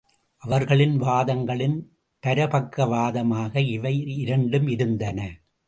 அவர்களின் 0.43 0.95
வாதங்களின் 0.99 1.75
பரபக்க 2.23 2.85
வாதமாக 2.85 3.55
இவை 3.67 3.95
இரண்டும் 4.17 4.67
இருந்தன. 4.67 5.19